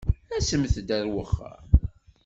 Asemt-d 0.37 0.89
ar 0.97 1.05
wexxam. 1.13 1.69